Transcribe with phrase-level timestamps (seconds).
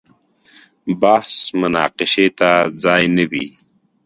[1.01, 2.25] بحث مناقشې
[2.83, 3.45] ځای نه وي.